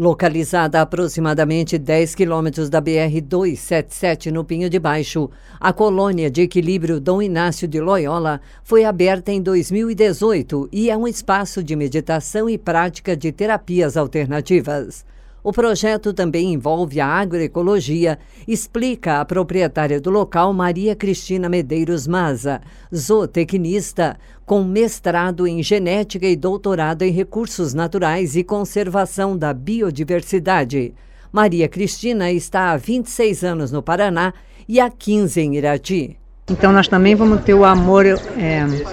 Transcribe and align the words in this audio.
Localizada 0.00 0.78
a 0.78 0.82
aproximadamente 0.82 1.76
10 1.76 2.14
quilômetros 2.14 2.70
da 2.70 2.80
BR-277 2.80 4.30
no 4.30 4.42
Pinho 4.42 4.70
de 4.70 4.78
Baixo, 4.78 5.28
a 5.60 5.74
colônia 5.74 6.30
de 6.30 6.40
equilíbrio 6.40 6.98
Dom 6.98 7.20
Inácio 7.20 7.68
de 7.68 7.78
Loyola 7.78 8.40
foi 8.64 8.86
aberta 8.86 9.30
em 9.30 9.42
2018 9.42 10.70
e 10.72 10.88
é 10.88 10.96
um 10.96 11.06
espaço 11.06 11.62
de 11.62 11.76
meditação 11.76 12.48
e 12.48 12.56
prática 12.56 13.14
de 13.14 13.30
terapias 13.30 13.94
alternativas. 13.94 15.04
O 15.42 15.52
projeto 15.52 16.12
também 16.12 16.52
envolve 16.52 17.00
a 17.00 17.06
agroecologia, 17.06 18.18
explica 18.46 19.20
a 19.20 19.24
proprietária 19.24 19.98
do 19.98 20.10
local, 20.10 20.52
Maria 20.52 20.94
Cristina 20.94 21.48
Medeiros 21.48 22.06
Maza, 22.06 22.60
zootecnista, 22.94 24.18
com 24.44 24.62
mestrado 24.62 25.46
em 25.46 25.62
genética 25.62 26.26
e 26.26 26.36
doutorado 26.36 27.02
em 27.02 27.10
recursos 27.10 27.72
naturais 27.72 28.36
e 28.36 28.44
conservação 28.44 29.36
da 29.36 29.54
biodiversidade. 29.54 30.94
Maria 31.32 31.68
Cristina 31.68 32.30
está 32.30 32.72
há 32.72 32.76
26 32.76 33.42
anos 33.42 33.72
no 33.72 33.82
Paraná 33.82 34.34
e 34.68 34.78
há 34.78 34.90
15 34.90 35.40
em 35.40 35.56
Irati. 35.56 36.18
Então 36.50 36.72
nós 36.72 36.88
também 36.88 37.14
vamos 37.14 37.42
ter 37.42 37.54
o 37.54 37.64
amor, 37.64 38.04
é, 38.04 38.16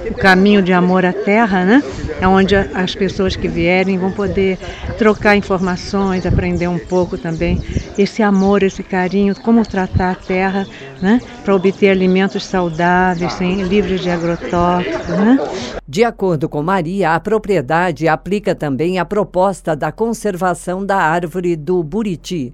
o 0.10 0.14
caminho 0.14 0.62
de 0.62 0.72
amor 0.72 1.04
à 1.04 1.12
terra, 1.12 1.66
né? 1.66 1.84
É 2.22 2.28
onde 2.28 2.56
as 2.56 2.94
pessoas 2.94 3.36
que 3.36 3.48
vierem 3.48 3.98
vão 3.98 4.12
poder 4.12 4.60
trocar 4.98 5.36
informações, 5.36 6.26
aprender 6.26 6.68
um 6.68 6.78
pouco 6.78 7.18
também 7.18 7.60
esse 7.98 8.22
amor, 8.22 8.62
esse 8.62 8.84
carinho, 8.84 9.36
como 9.36 9.66
tratar 9.66 10.12
a 10.12 10.16
terra, 10.16 10.68
né? 11.02 11.20
Para 11.44 11.56
obter 11.56 11.90
alimentos 11.90 12.46
saudáveis, 12.46 13.34
sem, 13.34 13.64
livres 13.64 14.02
de 14.02 14.10
agrotóxicos, 14.12 15.08
né? 15.08 15.40
De 15.88 16.04
acordo 16.04 16.48
com 16.48 16.62
Maria, 16.62 17.16
a 17.16 17.20
propriedade 17.20 18.08
aplica 18.08 18.54
também 18.54 19.00
a 19.00 19.06
proposta 19.06 19.76
da 19.76 19.92
conservação 19.92 20.86
da 20.86 20.98
árvore 20.98 21.56
do 21.56 21.82
Buriti. 21.82 22.54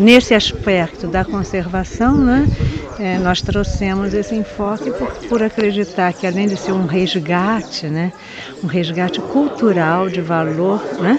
Nesse 0.00 0.34
aspecto 0.34 1.08
da 1.08 1.24
conservação, 1.24 2.16
né? 2.16 2.46
É, 3.02 3.18
nós 3.18 3.42
trouxemos 3.42 4.14
esse 4.14 4.32
enfoque 4.32 4.88
por, 4.92 5.12
por, 5.28 5.42
acreditar 5.42 6.12
que 6.12 6.24
além 6.24 6.46
de 6.46 6.56
ser 6.56 6.70
um 6.70 6.86
resgate, 6.86 7.88
né, 7.88 8.12
um 8.62 8.68
resgate 8.68 9.20
cultural 9.20 10.08
de 10.08 10.20
valor, 10.20 10.80
né, 11.00 11.18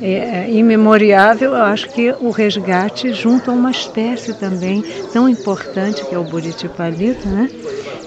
é, 0.00 0.14
é, 0.14 0.50
imemoriável, 0.50 1.50
eu 1.50 1.62
acho 1.62 1.90
que 1.90 2.10
o 2.20 2.30
resgate 2.30 3.12
junto 3.12 3.50
a 3.50 3.54
uma 3.54 3.70
espécie 3.70 4.32
também 4.32 4.82
tão 5.12 5.28
importante 5.28 6.02
que 6.06 6.14
é 6.14 6.18
o 6.18 6.24
buriti 6.24 6.66
palito, 6.68 7.28
né? 7.28 7.50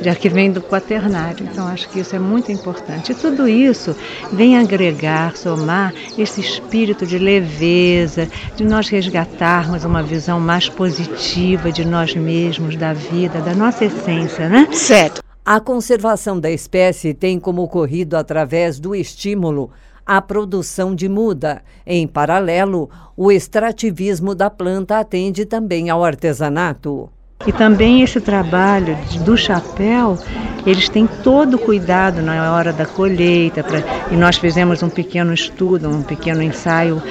Já 0.03 0.13
que 0.13 0.29
vem 0.29 0.51
do 0.51 0.61
quaternário. 0.61 1.47
Então 1.49 1.67
acho 1.67 1.89
que 1.89 1.99
isso 1.99 2.15
é 2.15 2.19
muito 2.19 2.51
importante. 2.51 3.11
E 3.11 3.15
tudo 3.15 3.47
isso 3.47 3.95
vem 4.31 4.57
agregar, 4.57 5.35
somar 5.37 5.93
esse 6.17 6.41
espírito 6.41 7.05
de 7.05 7.17
leveza, 7.17 8.27
de 8.55 8.63
nós 8.63 8.89
resgatarmos 8.89 9.85
uma 9.85 10.03
visão 10.03 10.39
mais 10.39 10.67
positiva 10.69 11.71
de 11.71 11.85
nós 11.85 12.13
mesmos, 12.15 12.75
da 12.75 12.93
vida, 12.93 13.41
da 13.41 13.55
nossa 13.55 13.85
essência, 13.85 14.49
né? 14.49 14.67
Certo. 14.71 15.23
A 15.45 15.59
conservação 15.59 16.39
da 16.39 16.49
espécie 16.49 17.13
tem 17.13 17.39
como 17.39 17.63
ocorrido 17.63 18.15
através 18.15 18.79
do 18.79 18.95
estímulo 18.95 19.71
à 20.05 20.21
produção 20.21 20.95
de 20.95 21.09
muda. 21.09 21.61
Em 21.85 22.07
paralelo, 22.07 22.89
o 23.15 23.31
extrativismo 23.31 24.33
da 24.35 24.49
planta 24.49 24.99
atende 24.99 25.45
também 25.45 25.89
ao 25.89 26.03
artesanato. 26.03 27.09
E 27.45 27.51
também 27.51 28.01
esse 28.01 28.21
trabalho 28.21 28.97
do 29.25 29.35
chapéu, 29.35 30.17
eles 30.65 30.87
têm 30.87 31.05
todo 31.05 31.55
o 31.55 31.59
cuidado 31.59 32.21
na 32.21 32.53
hora 32.53 32.71
da 32.71 32.85
colheita. 32.85 33.61
Pra, 33.63 33.79
e 34.13 34.15
nós 34.15 34.37
fizemos 34.37 34.83
um 34.83 34.89
pequeno 34.89 35.33
estudo, 35.33 35.89
um 35.89 36.03
pequeno 36.03 36.43
ensaio, 36.43 37.01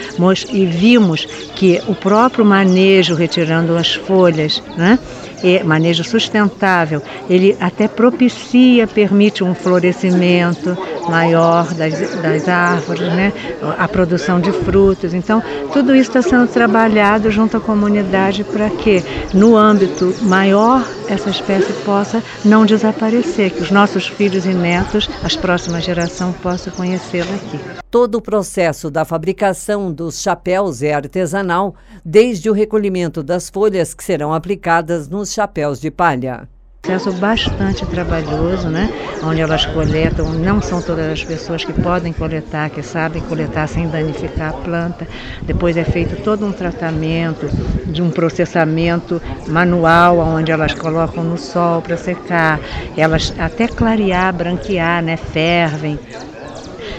e 0.50 0.64
vimos 0.64 1.26
que 1.56 1.82
o 1.88 1.96
próprio 1.96 2.44
manejo, 2.44 3.16
retirando 3.16 3.76
as 3.76 3.92
folhas, 3.92 4.62
né? 4.76 4.96
E 5.42 5.60
manejo 5.64 6.04
sustentável, 6.04 7.02
ele 7.28 7.56
até 7.58 7.88
propicia, 7.88 8.86
permite 8.86 9.42
um 9.42 9.52
florescimento, 9.52 10.78
maior 11.08 11.74
das, 11.74 11.98
das 12.22 12.48
árvores, 12.48 13.08
né? 13.12 13.32
a 13.76 13.88
produção 13.88 14.40
de 14.40 14.52
frutos. 14.52 15.12
Então, 15.12 15.42
tudo 15.72 15.96
isso 15.96 16.16
está 16.16 16.22
sendo 16.22 16.46
trabalhado 16.46 17.32
junto 17.32 17.56
à 17.56 17.60
comunidade 17.60 18.44
para 18.44 18.70
que, 18.70 19.02
no 19.34 19.56
âmbito 19.56 20.14
maior, 20.22 20.86
essa 21.12 21.30
espécie 21.30 21.72
possa 21.84 22.22
não 22.44 22.64
desaparecer, 22.64 23.50
que 23.50 23.62
os 23.62 23.70
nossos 23.70 24.06
filhos 24.08 24.46
e 24.46 24.54
netos, 24.54 25.08
as 25.22 25.36
próximas 25.36 25.84
gerações, 25.84 26.34
possam 26.36 26.72
conhecê-la 26.72 27.34
aqui. 27.34 27.60
Todo 27.90 28.16
o 28.16 28.22
processo 28.22 28.90
da 28.90 29.04
fabricação 29.04 29.92
dos 29.92 30.22
chapéus 30.22 30.82
é 30.82 30.94
artesanal, 30.94 31.74
desde 32.04 32.48
o 32.48 32.52
recolhimento 32.52 33.22
das 33.22 33.50
folhas 33.50 33.92
que 33.92 34.02
serão 34.02 34.32
aplicadas 34.32 35.08
nos 35.08 35.32
chapéus 35.32 35.78
de 35.78 35.90
palha 35.90 36.48
processo 36.82 37.12
bastante 37.12 37.86
trabalhoso, 37.86 38.68
né? 38.68 38.90
Onde 39.22 39.40
elas 39.40 39.64
coletam, 39.66 40.32
não 40.32 40.60
são 40.60 40.82
todas 40.82 41.12
as 41.12 41.22
pessoas 41.22 41.64
que 41.64 41.72
podem 41.72 42.12
coletar, 42.12 42.70
que 42.70 42.82
sabem 42.82 43.22
coletar 43.22 43.68
sem 43.68 43.86
danificar 43.86 44.50
a 44.50 44.52
planta. 44.52 45.06
Depois 45.46 45.76
é 45.76 45.84
feito 45.84 46.20
todo 46.24 46.44
um 46.44 46.50
tratamento, 46.50 47.48
de 47.86 48.02
um 48.02 48.10
processamento 48.10 49.22
manual, 49.46 50.18
onde 50.18 50.50
elas 50.50 50.74
colocam 50.74 51.22
no 51.22 51.38
sol 51.38 51.80
para 51.80 51.96
secar. 51.96 52.58
Elas 52.96 53.32
até 53.38 53.68
clarear, 53.68 54.34
branquear, 54.34 55.04
né? 55.04 55.16
Fervem, 55.16 55.96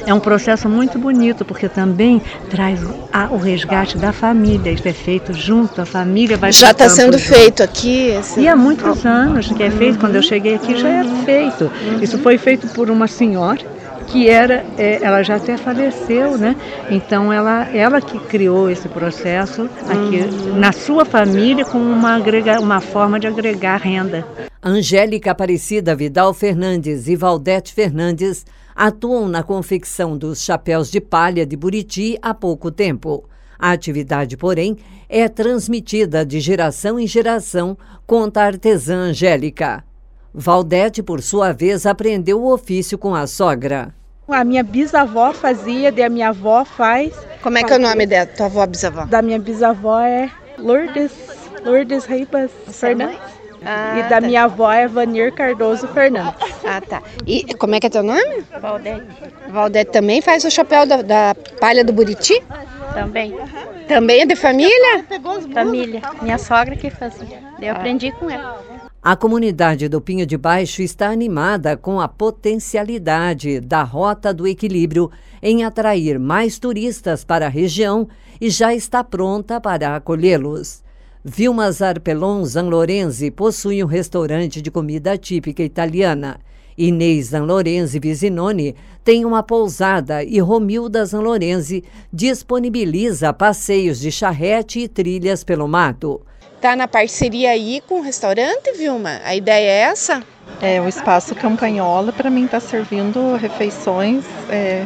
é 0.05 0.13
um 0.13 0.19
processo 0.19 0.67
muito 0.69 0.97
bonito, 0.99 1.45
porque 1.45 1.69
também 1.69 2.21
traz 2.49 2.81
a, 3.11 3.27
o 3.31 3.37
resgate 3.37 3.97
da 3.97 4.11
família. 4.11 4.71
Isso 4.71 4.87
é 4.87 4.93
feito 4.93 5.33
junto, 5.33 5.81
a 5.81 5.85
família 5.85 6.37
vai 6.37 6.51
Já 6.51 6.71
está 6.71 6.89
sendo 6.89 7.17
junto. 7.17 7.33
feito 7.33 7.63
aqui? 7.63 8.07
Esse... 8.07 8.41
E 8.41 8.47
há 8.47 8.55
muitos 8.55 9.05
anos 9.05 9.47
que 9.51 9.63
é 9.63 9.69
feito. 9.69 9.93
Uhum. 9.93 9.99
Quando 9.99 10.15
eu 10.15 10.23
cheguei 10.23 10.55
aqui 10.55 10.77
já 10.77 10.89
era 10.89 11.09
feito. 11.23 11.65
Uhum. 11.65 12.01
Isso 12.01 12.17
foi 12.19 12.37
feito 12.37 12.67
por 12.69 12.89
uma 12.89 13.07
senhora 13.07 13.61
que 14.07 14.29
era, 14.29 14.65
é, 14.77 14.99
ela 15.01 15.23
já 15.23 15.35
até 15.37 15.57
faleceu, 15.57 16.37
né? 16.37 16.55
Então 16.89 17.31
ela, 17.31 17.67
ela 17.73 18.01
que 18.01 18.19
criou 18.19 18.69
esse 18.69 18.87
processo 18.89 19.69
aqui 19.89 20.19
uhum. 20.21 20.59
na 20.59 20.71
sua 20.71 21.05
família 21.05 21.65
como 21.65 21.85
uma, 21.85 22.15
agrega, 22.15 22.59
uma 22.59 22.81
forma 22.81 23.19
de 23.19 23.27
agregar 23.27 23.77
renda. 23.77 24.25
Angélica 24.61 25.31
Aparecida 25.31 25.95
Vidal 25.95 26.33
Fernandes 26.33 27.07
e 27.07 27.15
Valdete 27.15 27.73
Fernandes 27.73 28.45
atuam 28.75 29.27
na 29.27 29.43
confecção 29.43 30.17
dos 30.17 30.41
chapéus 30.41 30.89
de 30.89 30.99
palha 30.99 31.45
de 31.45 31.55
Buriti 31.55 32.17
há 32.21 32.33
pouco 32.33 32.71
tempo. 32.71 33.27
A 33.57 33.71
atividade, 33.71 34.35
porém, 34.35 34.77
é 35.07 35.29
transmitida 35.29 36.25
de 36.25 36.39
geração 36.39 36.99
em 36.99 37.07
geração, 37.07 37.77
conta 38.05 38.41
a 38.41 38.45
artesã 38.45 38.95
Angélica. 38.95 39.83
Valdete, 40.33 41.03
por 41.03 41.21
sua 41.21 41.51
vez, 41.51 41.85
aprendeu 41.85 42.41
o 42.41 42.51
ofício 42.51 42.97
com 42.97 43.13
a 43.13 43.27
sogra. 43.27 43.93
A 44.27 44.43
minha 44.43 44.63
bisavó 44.63 45.31
fazia, 45.31 45.93
e 45.95 46.03
a 46.03 46.09
minha 46.09 46.29
avó 46.29 46.65
faz. 46.65 47.13
Como 47.41 47.57
é 47.57 47.63
que 47.63 47.71
é 47.71 47.75
o 47.75 47.79
nome 47.79 48.07
da 48.07 48.25
tua 48.25 48.47
avó 48.47 48.65
bisavó? 48.65 49.05
Da 49.05 49.21
minha 49.21 49.37
bisavó 49.37 49.99
é 49.99 50.31
Lourdes, 50.57 51.11
Lourdes 51.63 52.05
Ribas 52.05 52.49
Fernandes. 52.67 53.19
Ah, 53.63 53.99
e 53.99 54.03
da 54.03 54.19
tá. 54.19 54.21
minha 54.21 54.45
avó 54.45 54.71
é 54.71 54.87
Vanir 54.87 55.33
Cardoso 55.33 55.87
Fernandes. 55.89 56.52
Ah, 56.65 56.81
tá. 56.81 57.01
E 57.25 57.53
como 57.55 57.75
é 57.75 57.79
que 57.79 57.87
é 57.87 57.89
teu 57.89 58.03
nome? 58.03 58.43
Valdete. 58.61 59.05
Valdete 59.49 59.91
também 59.91 60.21
faz 60.21 60.43
o 60.43 60.51
chapéu 60.51 60.85
da, 60.85 61.01
da 61.01 61.35
palha 61.59 61.83
do 61.83 61.93
Buriti? 61.93 62.41
Também. 62.93 63.35
Também 63.87 64.21
é 64.21 64.25
de 64.25 64.35
família? 64.35 65.05
Família. 65.53 66.01
Minha 66.21 66.37
sogra 66.37 66.75
que 66.75 66.89
fazia. 66.89 67.39
Eu 67.61 67.73
aprendi 67.75 68.11
com 68.11 68.29
ela. 68.29 68.61
A 69.01 69.17
comunidade 69.17 69.89
do 69.89 69.99
Pinho 69.99 70.25
de 70.25 70.37
Baixo 70.37 70.81
está 70.81 71.09
animada 71.09 71.75
com 71.75 71.99
a 71.99 72.07
potencialidade 72.07 73.59
da 73.59 73.83
Rota 73.83 74.33
do 74.33 74.47
Equilíbrio 74.47 75.11
em 75.41 75.65
atrair 75.65 76.17
mais 76.17 76.57
turistas 76.57 77.25
para 77.25 77.47
a 77.47 77.49
região 77.49 78.07
e 78.39 78.49
já 78.49 78.73
está 78.73 79.03
pronta 79.03 79.59
para 79.59 79.97
acolhê-los. 79.97 80.81
Vilma 81.21 81.69
Zarpelon 81.71 82.45
Zanlorenzi 82.45 83.29
possui 83.29 83.83
um 83.83 83.87
restaurante 83.87 84.61
de 84.61 84.71
comida 84.71 85.17
típica 85.17 85.63
italiana. 85.63 86.39
Inês 86.77 87.27
Zanlorenzi 87.27 87.99
Visinoni 87.99 88.75
tem 89.03 89.25
uma 89.25 89.43
pousada 89.43 90.23
e 90.23 90.39
Romilda 90.39 91.05
Zanlorenzi 91.05 91.83
disponibiliza 92.11 93.33
passeios 93.33 93.99
de 93.99 94.11
charrete 94.11 94.79
e 94.79 94.87
trilhas 94.87 95.43
pelo 95.43 95.67
mato. 95.67 96.21
Tá 96.61 96.75
na 96.75 96.87
parceria 96.87 97.51
aí 97.51 97.81
com 97.87 97.99
o 97.99 98.01
restaurante, 98.01 98.71
Vilma? 98.77 99.19
A 99.25 99.35
ideia 99.35 99.69
é 99.69 99.79
essa? 99.91 100.23
É, 100.61 100.79
o 100.79 100.87
Espaço 100.87 101.35
Campanhola 101.35 102.13
para 102.13 102.29
mim 102.29 102.45
está 102.45 102.59
servindo 102.59 103.35
refeições, 103.35 104.23
é, 104.49 104.85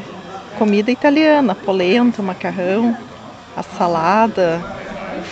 comida 0.57 0.89
italiana, 0.89 1.53
polenta, 1.53 2.21
macarrão, 2.23 2.97
a 3.55 3.61
salada, 3.61 4.59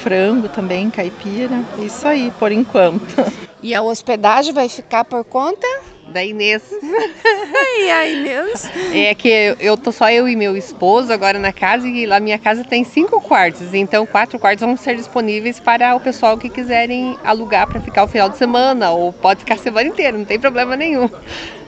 frango 0.03 0.47
também, 0.47 0.89
caipira. 0.91 1.63
Isso 1.79 2.07
aí, 2.07 2.31
por 2.37 2.51
enquanto. 2.51 3.15
E 3.63 3.73
a 3.73 3.81
hospedagem 3.81 4.53
vai 4.53 4.69
ficar 4.69 5.03
por 5.03 5.23
conta? 5.23 5.65
Da 6.15 6.23
Inês. 6.23 6.63
E 7.77 7.91
a 7.91 8.07
Inês? 8.07 8.71
É 8.93 9.13
que 9.13 9.27
eu 9.59 9.75
tô 9.75 9.91
só 9.91 10.09
eu 10.09 10.29
e 10.29 10.35
meu 10.35 10.55
esposo 10.55 11.11
agora 11.11 11.37
na 11.37 11.51
casa 11.51 11.85
e 11.87 12.05
lá 12.05 12.21
minha 12.21 12.39
casa 12.39 12.63
tem 12.63 12.85
cinco 12.85 13.19
quartos, 13.19 13.73
então 13.73 14.05
quatro 14.05 14.39
quartos 14.39 14.65
vão 14.65 14.77
ser 14.77 14.95
disponíveis 14.95 15.59
para 15.59 15.93
o 15.93 15.99
pessoal 15.99 16.37
que 16.37 16.47
quiserem 16.49 17.17
alugar 17.23 17.67
para 17.67 17.81
ficar 17.81 18.05
o 18.05 18.07
final 18.07 18.29
de 18.29 18.37
semana 18.37 18.91
ou 18.91 19.11
pode 19.11 19.41
ficar 19.41 19.55
a 19.55 19.57
semana 19.57 19.89
inteira, 19.89 20.17
não 20.17 20.23
tem 20.23 20.39
problema 20.39 20.77
nenhum, 20.77 21.09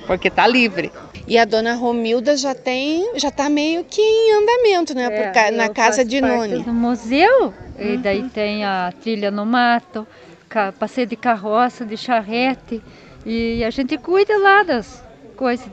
porque 0.07 0.29
tá 0.29 0.47
livre. 0.47 0.93
E 1.27 1.37
a 1.37 1.43
dona 1.43 1.73
Romilda 1.73 2.37
já 2.37 2.55
tem, 2.55 3.11
já 3.15 3.29
tá 3.29 3.49
meio 3.49 3.83
que 3.83 4.01
em 4.01 4.31
andamento, 4.31 4.95
né? 4.95 5.09
É, 5.11 5.49
Por, 5.49 5.57
na 5.57 5.67
casa 5.67 6.05
de 6.05 6.21
Noni. 6.21 6.63
No 6.65 6.73
museu, 6.73 7.53
uhum. 7.77 7.93
e 7.93 7.97
daí 7.97 8.23
tem 8.29 8.63
a 8.63 8.93
trilha 9.01 9.29
no 9.29 9.45
mato, 9.45 10.07
passeio 10.79 11.05
de 11.05 11.17
carroça, 11.17 11.83
de 11.85 11.97
charrete, 11.97 12.81
e 13.27 13.61
a 13.61 13.69
gente 13.69 13.97
cuida 13.97 14.37
lá 14.37 14.63
das 14.63 15.03
coisas. 15.35 15.67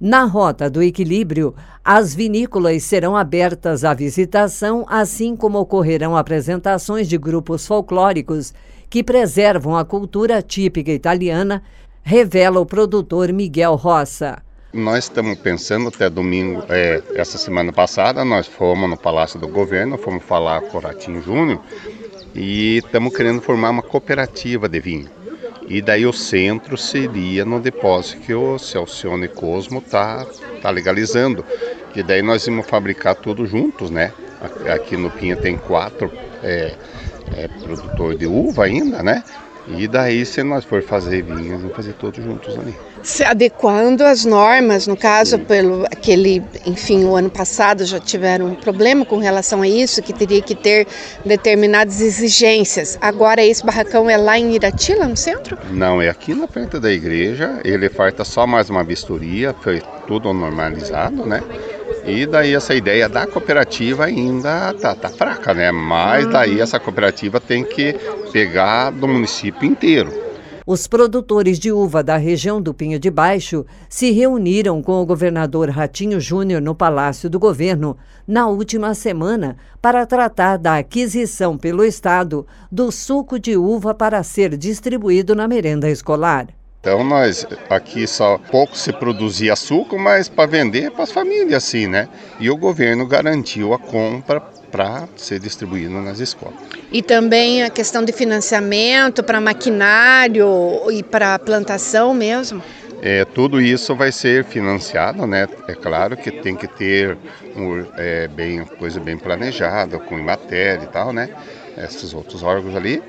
Na 0.00 0.22
Rota 0.22 0.70
do 0.70 0.80
Equilíbrio, 0.80 1.52
as 1.84 2.14
vinícolas 2.14 2.84
serão 2.84 3.16
abertas 3.16 3.84
à 3.84 3.92
visitação, 3.92 4.86
assim 4.88 5.34
como 5.34 5.58
ocorrerão 5.58 6.16
apresentações 6.16 7.08
de 7.08 7.18
grupos 7.18 7.66
folclóricos 7.66 8.54
que 8.88 9.02
preservam 9.02 9.76
a 9.76 9.84
cultura 9.84 10.40
típica 10.40 10.92
italiana, 10.92 11.62
revela 12.04 12.60
o 12.60 12.66
produtor 12.66 13.32
Miguel 13.32 13.74
Roça. 13.74 14.40
Nós 14.72 15.04
estamos 15.04 15.36
pensando 15.38 15.88
até 15.88 16.08
domingo, 16.08 16.62
é, 16.68 17.02
essa 17.14 17.36
semana 17.36 17.72
passada, 17.72 18.24
nós 18.24 18.46
fomos 18.46 18.88
no 18.88 18.96
Palácio 18.96 19.40
do 19.40 19.48
Governo, 19.48 19.98
fomos 19.98 20.22
falar 20.22 20.62
com 20.62 20.78
o 20.78 20.80
Ratinho 20.80 21.20
Júnior 21.20 21.60
e 22.34 22.78
estamos 22.78 23.14
querendo 23.14 23.42
formar 23.42 23.70
uma 23.70 23.82
cooperativa 23.82 24.68
de 24.68 24.80
vinho. 24.80 25.21
E 25.72 25.80
daí 25.80 26.04
o 26.04 26.12
centro 26.12 26.76
seria 26.76 27.46
no 27.46 27.58
depósito 27.58 28.20
que 28.20 28.34
o 28.34 28.58
Celcione 28.58 29.26
Cosmo 29.26 29.78
está 29.78 30.26
tá 30.60 30.68
legalizando. 30.68 31.42
E 31.96 32.02
daí 32.02 32.20
nós 32.20 32.44
vamos 32.44 32.66
fabricar 32.66 33.14
tudo 33.14 33.46
juntos, 33.46 33.88
né? 33.88 34.12
Aqui 34.70 34.98
no 34.98 35.10
Pinha 35.10 35.34
tem 35.34 35.56
quatro 35.56 36.12
é, 36.42 36.74
é, 37.34 37.48
produtor 37.48 38.14
de 38.14 38.26
uva 38.26 38.66
ainda, 38.66 39.02
né? 39.02 39.24
E 39.68 39.86
daí, 39.86 40.26
se 40.26 40.42
nós 40.42 40.64
for 40.64 40.82
fazer 40.82 41.22
vinho, 41.22 41.58
vamos 41.58 41.76
fazer 41.76 41.92
todos 41.94 42.22
juntos 42.22 42.58
ali. 42.58 42.74
Se 43.02 43.24
adequando 43.24 44.04
às 44.04 44.24
normas, 44.24 44.86
no 44.86 44.96
caso, 44.96 45.36
Sim. 45.36 45.44
pelo 45.44 45.84
aquele, 45.86 46.42
enfim, 46.66 47.04
o 47.04 47.16
ano 47.16 47.30
passado 47.30 47.84
já 47.84 47.98
tiveram 47.98 48.46
um 48.46 48.54
problema 48.54 49.04
com 49.04 49.18
relação 49.18 49.62
a 49.62 49.68
isso, 49.68 50.02
que 50.02 50.12
teria 50.12 50.42
que 50.42 50.54
ter 50.54 50.86
determinadas 51.24 52.00
exigências. 52.00 52.98
Agora 53.00 53.42
esse 53.44 53.64
barracão 53.64 54.08
é 54.10 54.16
lá 54.16 54.38
em 54.38 54.54
Iratila, 54.54 55.06
no 55.06 55.16
centro? 55.16 55.56
Não, 55.70 56.00
é 56.02 56.08
aqui 56.08 56.34
na 56.34 56.46
frente 56.46 56.78
da 56.78 56.90
igreja. 56.90 57.60
Ele 57.64 57.88
falta 57.88 58.24
só 58.24 58.46
mais 58.46 58.68
uma 58.70 58.84
vistoria, 58.84 59.54
foi 59.60 59.82
tudo 60.06 60.32
normalizado, 60.32 61.24
né? 61.26 61.42
E 62.04 62.26
daí 62.26 62.54
essa 62.54 62.74
ideia 62.74 63.08
da 63.08 63.26
cooperativa 63.26 64.06
ainda 64.06 64.74
tá, 64.74 64.94
tá 64.94 65.08
fraca, 65.08 65.54
né? 65.54 65.70
Mas 65.70 66.26
daí 66.26 66.60
essa 66.60 66.80
cooperativa 66.80 67.40
tem 67.40 67.64
que 67.64 67.94
pegar 68.32 68.90
do 68.90 69.06
município 69.06 69.64
inteiro. 69.64 70.12
Os 70.64 70.86
produtores 70.86 71.58
de 71.58 71.72
uva 71.72 72.04
da 72.04 72.16
região 72.16 72.62
do 72.62 72.72
Pinho 72.72 72.98
de 72.98 73.10
Baixo 73.10 73.66
se 73.88 74.12
reuniram 74.12 74.80
com 74.80 75.02
o 75.02 75.06
governador 75.06 75.68
Ratinho 75.68 76.20
Júnior 76.20 76.62
no 76.62 76.72
Palácio 76.72 77.28
do 77.28 77.38
Governo 77.38 77.96
na 78.26 78.46
última 78.46 78.94
semana 78.94 79.56
para 79.80 80.06
tratar 80.06 80.58
da 80.58 80.78
aquisição 80.78 81.58
pelo 81.58 81.84
Estado 81.84 82.46
do 82.70 82.92
suco 82.92 83.40
de 83.40 83.56
uva 83.56 83.92
para 83.92 84.22
ser 84.22 84.56
distribuído 84.56 85.34
na 85.34 85.48
merenda 85.48 85.90
escolar. 85.90 86.46
Então 86.82 87.04
nós 87.04 87.46
aqui 87.70 88.08
só 88.08 88.38
pouco 88.50 88.76
se 88.76 88.92
produzia 88.92 89.52
açúcar, 89.52 89.98
mas 89.98 90.28
para 90.28 90.50
vender 90.50 90.90
para 90.90 91.04
as 91.04 91.12
famílias 91.12 91.62
assim, 91.64 91.86
né? 91.86 92.08
E 92.40 92.50
o 92.50 92.56
governo 92.56 93.06
garantiu 93.06 93.72
a 93.72 93.78
compra 93.78 94.40
para 94.40 95.06
ser 95.14 95.38
distribuído 95.38 95.92
nas 96.00 96.18
escolas. 96.18 96.56
E 96.90 97.00
também 97.00 97.62
a 97.62 97.70
questão 97.70 98.04
de 98.04 98.10
financiamento 98.12 99.22
para 99.22 99.40
maquinário 99.40 100.90
e 100.90 101.04
para 101.04 101.38
plantação 101.38 102.12
mesmo? 102.12 102.60
É, 103.00 103.24
tudo 103.24 103.60
isso 103.60 103.94
vai 103.94 104.10
ser 104.10 104.44
financiado, 104.44 105.24
né? 105.24 105.48
É 105.68 105.74
claro 105.76 106.16
que 106.16 106.32
tem 106.32 106.56
que 106.56 106.66
ter 106.66 107.16
um, 107.54 107.86
é, 107.96 108.26
bem, 108.26 108.64
coisa 108.64 108.98
bem 108.98 109.16
planejada, 109.16 110.00
com 110.00 110.18
matéria 110.18 110.82
e 110.82 110.88
tal, 110.88 111.12
né? 111.12 111.28
Esses 111.78 112.12
outros 112.12 112.42
órgãos 112.42 112.74
ali. 112.74 113.00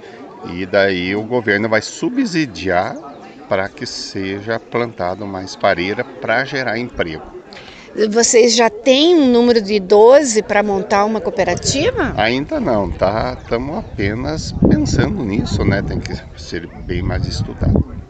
E 0.54 0.64
daí 0.68 1.16
o 1.16 1.24
governo 1.24 1.68
vai 1.68 1.82
subsidiar 1.82 3.13
para 3.48 3.70
que 3.70 3.86
seja 3.86 4.60
plantado 4.60 5.26
mais 5.26 5.56
pareira 5.56 6.04
para 6.04 6.46
gerar 6.46 6.78
emprego. 6.78 7.24
Vocês 8.10 8.56
já 8.56 8.72
têm 8.72 9.16
um 9.16 9.32
número 9.32 9.62
de 9.62 9.80
12 9.80 10.42
para 10.42 10.64
montar 10.64 11.06
uma 11.06 11.22
cooperativa? 11.22 12.14
Ainda 12.18 12.60
não, 12.60 12.90
tá? 12.90 13.38
Estamos 13.40 13.78
apenas 13.78 14.52
pensando 14.68 15.24
nisso, 15.24 15.64
né? 15.64 15.82
Tem 15.84 16.00
que 16.00 16.14
ser 16.36 16.66
bem 16.66 17.04
mais 17.04 17.28
estudado. 17.28 18.03